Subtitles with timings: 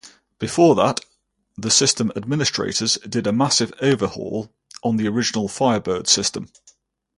[0.39, 1.01] Before that,
[1.57, 4.51] the system administrators did a massive overhaul
[4.83, 6.49] on the original Firebird system.